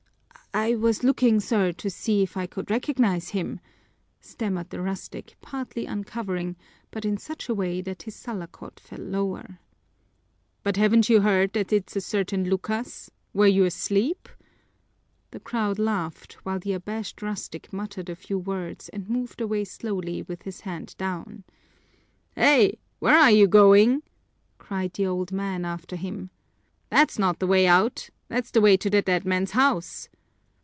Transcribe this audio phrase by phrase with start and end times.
[0.53, 3.61] "I was looking, sir, to see if I could recognize him,"
[4.19, 6.57] stammered the rustic, partly uncovering,
[6.91, 9.59] but in such a way that his salakot fell lower.
[10.61, 13.09] "But haven't you heard that it's a certain Lucas?
[13.33, 14.27] Were you asleep?"
[15.31, 20.21] The crowd laughed, while the abashed rustic muttered a few words and moved away slowly
[20.23, 21.45] with his head down.
[22.35, 24.03] "Here, where you going?"
[24.57, 26.29] cried the old man after him.
[26.89, 28.09] "That's not the way out.
[28.27, 30.09] That's the way to the dead man's house."